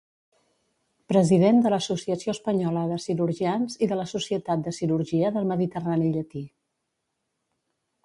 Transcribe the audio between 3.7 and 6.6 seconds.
i de la Societat de Cirurgia del Mediterrani Llatí.